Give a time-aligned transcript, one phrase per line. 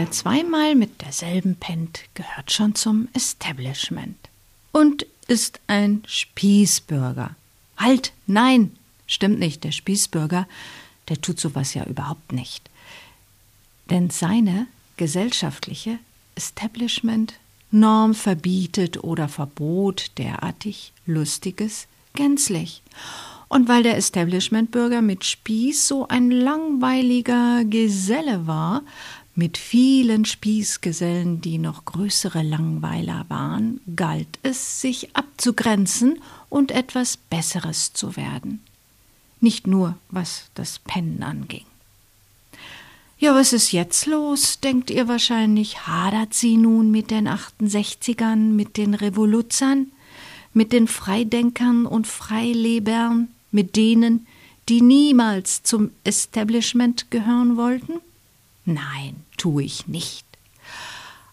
[0.00, 4.16] Wer zweimal mit derselben pennt, gehört schon zum Establishment
[4.72, 7.36] und ist ein Spießbürger.
[7.76, 8.74] Halt, nein,
[9.06, 10.48] stimmt nicht, der Spießbürger,
[11.10, 12.70] der tut sowas ja überhaupt nicht.
[13.90, 15.98] Denn seine gesellschaftliche
[16.34, 17.34] Establishment
[17.70, 22.80] Norm verbietet oder verbot derartig Lustiges gänzlich.
[23.50, 28.82] Und weil der Establishmentbürger mit Spieß so ein langweiliger Geselle war,
[29.34, 37.92] mit vielen Spießgesellen, die noch größere Langweiler waren, galt es, sich abzugrenzen und etwas Besseres
[37.92, 38.60] zu werden.
[39.40, 41.64] Nicht nur, was das Pennen anging.
[43.18, 44.60] Ja, was ist jetzt los?
[44.60, 45.88] denkt ihr wahrscheinlich.
[45.88, 49.90] Hadert sie nun mit den 68ern, mit den Revoluzern,
[50.54, 54.26] mit den Freidenkern und Freilebern, mit denen,
[54.68, 58.00] die niemals zum Establishment gehören wollten?
[58.64, 60.26] Nein, tue ich nicht.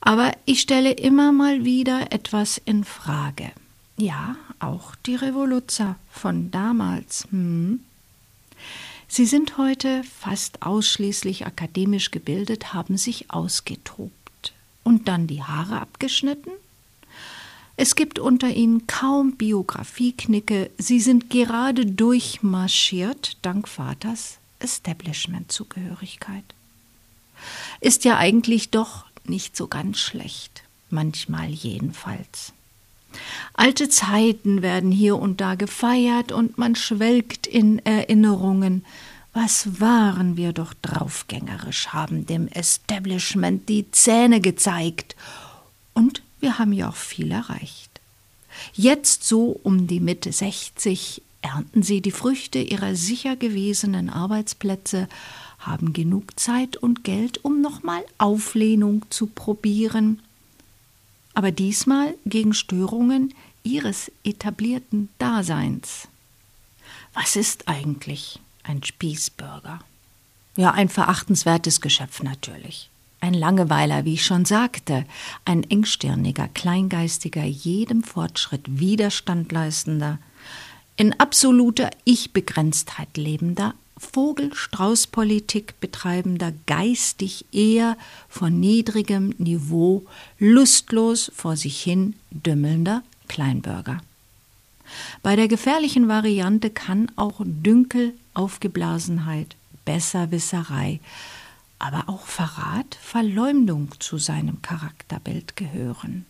[0.00, 3.50] Aber ich stelle immer mal wieder etwas in Frage.
[3.96, 7.26] Ja, auch die Revoluzer von damals.
[7.30, 7.80] Hm.
[9.08, 14.52] Sie sind heute fast ausschließlich akademisch gebildet, haben sich ausgetobt
[14.84, 16.52] und dann die Haare abgeschnitten.
[17.80, 26.42] Es gibt unter ihnen kaum Biografieknicke, sie sind gerade durchmarschiert, dank Vaters Establishment-Zugehörigkeit.
[27.80, 32.52] Ist ja eigentlich doch nicht so ganz schlecht, manchmal jedenfalls.
[33.54, 38.84] Alte Zeiten werden hier und da gefeiert und man schwelgt in Erinnerungen.
[39.32, 45.14] Was waren wir doch draufgängerisch, haben dem Establishment die Zähne gezeigt.
[45.94, 47.90] Und wir haben ja auch viel erreicht.
[48.72, 55.08] Jetzt so um die Mitte 60 ernten sie die Früchte ihrer sicher gewesenen Arbeitsplätze,
[55.58, 60.20] haben genug Zeit und Geld, um nochmal Auflehnung zu probieren
[61.38, 63.32] aber diesmal gegen Störungen
[63.62, 66.08] ihres etablierten Daseins.
[67.14, 69.78] Was ist eigentlich ein Spießbürger?
[70.56, 72.90] Ja, ein verachtenswertes Geschöpf natürlich.
[73.20, 75.04] Ein Langeweiler, wie ich schon sagte,
[75.44, 80.18] ein engstirniger, kleingeistiger, jedem Fortschritt Widerstand leistender,
[80.96, 87.96] in absoluter Ich-Begrenztheit lebender, Vogel-Strauß-Politik betreibender, geistig eher
[88.28, 90.06] von niedrigem Niveau,
[90.38, 94.00] lustlos vor sich hin dümmelnder Kleinbürger.
[95.22, 101.00] Bei der gefährlichen Variante kann auch Dünkel, Aufgeblasenheit, Besserwisserei,
[101.78, 106.26] aber auch Verrat, Verleumdung zu seinem Charakterbild gehören.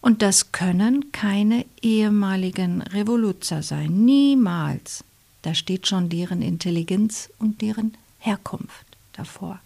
[0.00, 5.02] Und das können keine ehemaligen Revoluzer sein, niemals.
[5.42, 9.60] Da steht schon deren Intelligenz und deren Herkunft davor.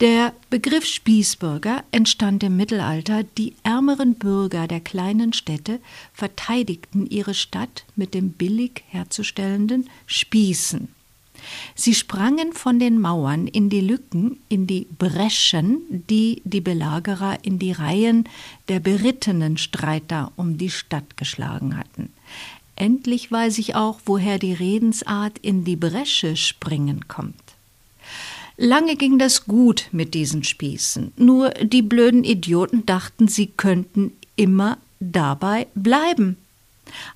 [0.00, 3.22] Der Begriff Spießbürger entstand im Mittelalter.
[3.22, 5.78] Die ärmeren Bürger der kleinen Städte
[6.12, 10.88] verteidigten ihre Stadt mit dem billig herzustellenden Spießen.
[11.74, 17.58] Sie sprangen von den Mauern in die Lücken, in die Breschen, die die Belagerer in
[17.58, 18.28] die Reihen
[18.68, 22.10] der berittenen Streiter um die Stadt geschlagen hatten.
[22.76, 27.34] Endlich weiß ich auch, woher die Redensart in die Bresche springen kommt.
[28.56, 34.78] Lange ging das gut mit diesen Spießen, nur die blöden Idioten dachten, sie könnten immer
[35.00, 36.36] dabei bleiben.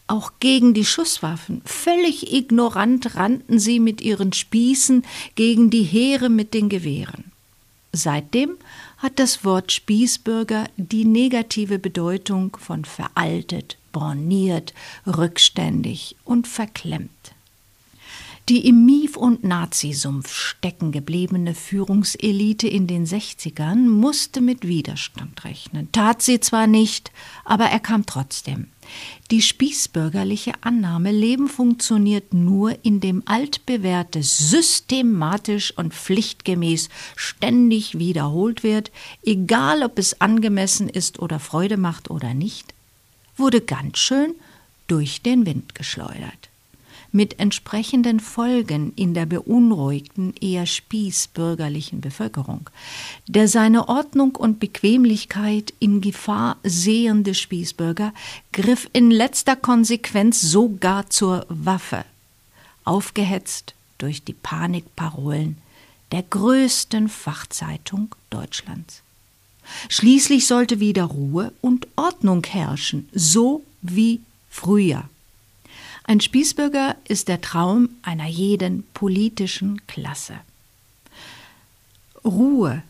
[0.07, 6.55] Auch gegen die Schusswaffen, völlig ignorant rannten sie mit ihren Spießen gegen die Heere mit
[6.55, 7.33] den Gewehren.
[7.93, 8.57] Seitdem
[8.99, 14.75] hat das Wort Spießbürger die negative Bedeutung von veraltet, borniert,
[15.07, 17.11] rückständig und verklemmt.
[18.49, 25.93] Die im Mief- und Nazisumpf stecken gebliebene Führungselite in den 60ern musste mit Widerstand rechnen.
[25.93, 27.13] Tat sie zwar nicht,
[27.45, 28.69] aber er kam trotzdem.
[29.31, 38.91] Die spießbürgerliche Annahme, Leben funktioniert nur, indem altbewährtes systematisch und pflichtgemäß ständig wiederholt wird,
[39.27, 42.73] egal ob es angemessen ist oder Freude macht oder nicht,
[43.37, 44.35] wurde ganz schön
[44.87, 46.48] durch den Wind geschleudert.
[47.13, 52.69] Mit entsprechenden Folgen in der beunruhigten, eher spießbürgerlichen Bevölkerung.
[53.27, 58.13] Der seine Ordnung und Bequemlichkeit in Gefahr sehende Spießbürger
[58.53, 62.05] griff in letzter Konsequenz sogar zur Waffe,
[62.85, 65.59] aufgehetzt durch die Panikparolen
[66.13, 69.03] der größten Fachzeitung Deutschlands.
[69.89, 75.09] Schließlich sollte wieder Ruhe und Ordnung herrschen, so wie früher.
[76.09, 80.41] Ein Spießbürger ist der Traum einer jeden politischen Klasse.
[82.25, 82.83] Ruhe,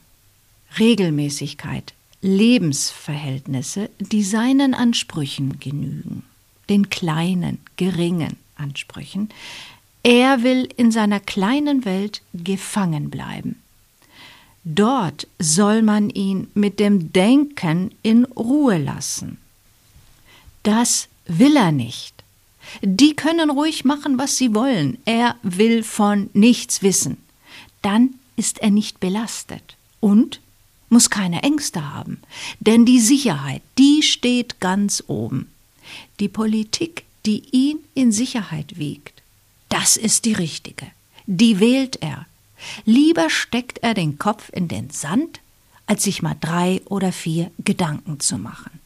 [0.79, 6.23] Regelmäßigkeit, Lebensverhältnisse, die seinen Ansprüchen genügen,
[6.69, 9.31] den kleinen, geringen Ansprüchen.
[10.05, 13.61] Er will in seiner kleinen Welt gefangen bleiben.
[14.62, 19.38] Dort soll man ihn mit dem Denken in Ruhe lassen.
[20.62, 22.18] Das will er nicht.
[22.82, 24.99] Die können ruhig machen, was sie wollen.
[25.05, 27.19] Er will von nichts wissen.
[27.82, 30.41] Dann ist er nicht belastet und
[30.88, 32.19] muss keine Ängste haben,
[32.61, 35.49] denn die Sicherheit, die steht ganz oben.
[36.20, 39.23] Die Politik, die ihn in Sicherheit wiegt,
[39.69, 40.87] das ist die richtige.
[41.26, 42.26] Die wählt er.
[42.85, 45.41] Lieber steckt er den Kopf in den Sand,
[45.87, 48.77] als sich mal drei oder vier Gedanken zu machen.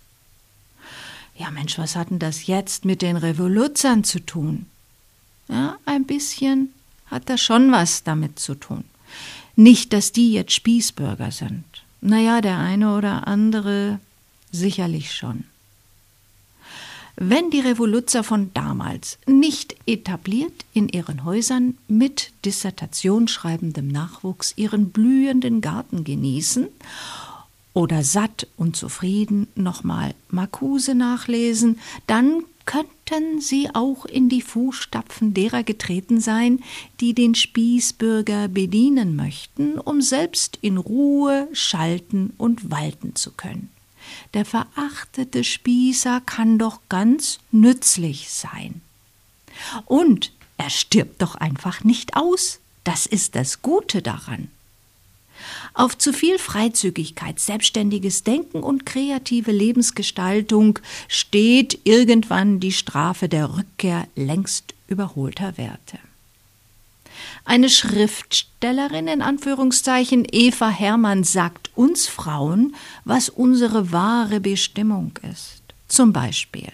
[1.43, 4.67] Ja, Mensch, was hat denn das jetzt mit den Revoluzern zu tun?
[5.49, 6.73] Ja, ein bisschen
[7.07, 8.85] hat das schon was damit zu tun.
[9.57, 11.65] Nicht, dass die jetzt Spießbürger sind.
[12.01, 13.99] Naja, der eine oder andere
[14.53, 15.43] sicherlich schon.
[17.17, 25.61] Wenn die Revoluzer von damals nicht etabliert in ihren Häusern mit dissertationsschreibendem Nachwuchs ihren blühenden
[25.61, 26.69] Garten genießen
[27.75, 35.63] oder satt und zufrieden nochmal Marcuse nachlesen, dann könnten sie auch in die Fußstapfen derer
[35.63, 36.63] getreten sein,
[37.01, 43.71] die den Spießbürger bedienen möchten, um selbst in Ruhe schalten und walten zu können.
[44.35, 48.81] Der verachtete Spießer kann doch ganz nützlich sein.
[49.87, 52.61] Und er stirbt doch einfach nicht aus.
[52.85, 54.49] Das ist das Gute daran.
[55.75, 60.79] Auf zu viel Freizügigkeit, selbstständiges Denken und kreative Lebensgestaltung
[61.09, 65.99] steht irgendwann die Strafe der Rückkehr längst überholter Werte.
[67.45, 72.75] Eine Schriftstellerin in Anführungszeichen, Eva Hermann, sagt uns Frauen,
[73.05, 75.63] was unsere wahre Bestimmung ist.
[75.89, 76.69] Zum Beispiel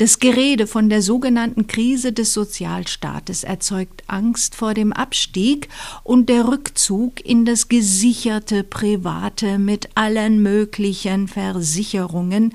[0.00, 5.68] das Gerede von der sogenannten Krise des Sozialstaates erzeugt Angst vor dem Abstieg
[6.04, 12.54] und der Rückzug in das gesicherte Private mit allen möglichen Versicherungen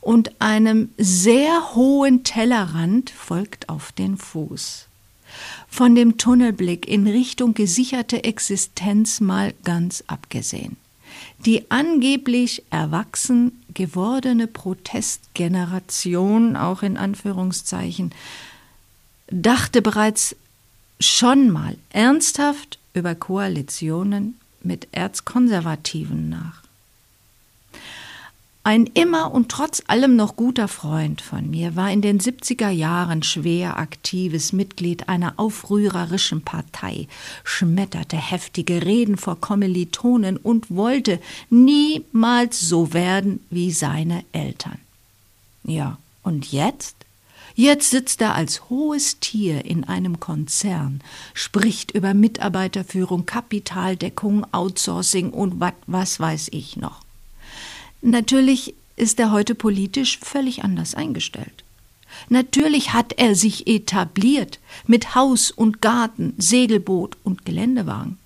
[0.00, 4.86] und einem sehr hohen Tellerrand folgt auf den Fuß.
[5.68, 10.78] Von dem Tunnelblick in Richtung gesicherte Existenz mal ganz abgesehen.
[11.44, 18.14] Die angeblich erwachsen gewordene Protestgeneration, auch in Anführungszeichen,
[19.28, 20.34] dachte bereits
[20.98, 26.65] schon mal ernsthaft über Koalitionen mit Erzkonservativen nach.
[28.66, 33.22] Ein immer und trotz allem noch guter Freund von mir war in den 70er Jahren
[33.22, 37.06] schwer aktives Mitglied einer aufrührerischen Partei,
[37.44, 44.78] schmetterte heftige Reden vor Kommilitonen und wollte niemals so werden wie seine Eltern.
[45.62, 46.96] Ja, und jetzt?
[47.54, 51.02] Jetzt sitzt er als hohes Tier in einem Konzern,
[51.34, 57.05] spricht über Mitarbeiterführung, Kapitaldeckung, Outsourcing und wat, was weiß ich noch.
[58.00, 61.64] Natürlich ist er heute politisch völlig anders eingestellt.
[62.28, 68.18] Natürlich hat er sich etabliert mit Haus und Garten, Segelboot und Geländewagen.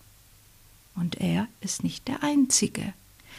[0.95, 2.93] Und er ist nicht der Einzige.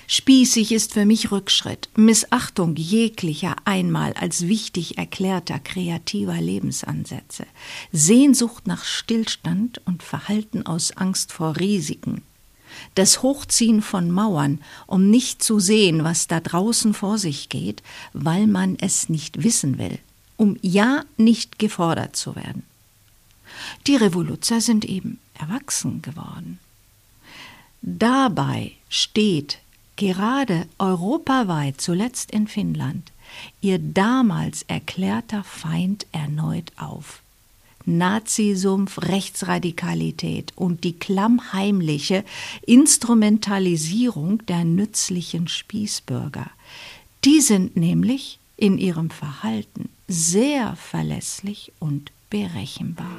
[0.07, 7.45] Spießig ist für mich Rückschritt, Missachtung jeglicher einmal als wichtig erklärter kreativer Lebensansätze,
[7.93, 12.23] Sehnsucht nach Stillstand und Verhalten aus Angst vor Risiken,
[12.95, 18.47] das Hochziehen von Mauern, um nicht zu sehen, was da draußen vor sich geht, weil
[18.47, 19.99] man es nicht wissen will,
[20.37, 22.63] um ja nicht gefordert zu werden.
[23.87, 26.59] Die Revoluzer sind eben erwachsen geworden.
[27.81, 29.59] Dabei steht
[29.95, 33.11] gerade europaweit, zuletzt in Finnland,
[33.61, 37.20] ihr damals erklärter Feind erneut auf.
[37.85, 42.23] Nazisumpf, Rechtsradikalität und die klammheimliche
[42.65, 46.49] Instrumentalisierung der nützlichen Spießbürger.
[47.25, 53.11] Die sind nämlich in ihrem Verhalten sehr verlässlich und berechenbar.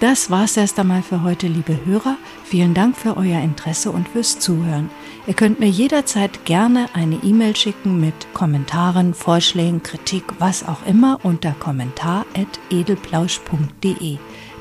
[0.00, 2.16] Das war's erst einmal für heute, liebe Hörer.
[2.44, 4.88] Vielen Dank für euer Interesse und fürs Zuhören.
[5.26, 11.18] Ihr könnt mir jederzeit gerne eine E-Mail schicken mit Kommentaren, Vorschlägen, Kritik, was auch immer
[11.22, 14.16] unter kommentar.edelplausch.de.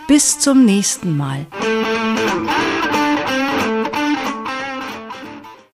[0.09, 1.45] Bis zum nächsten Mal.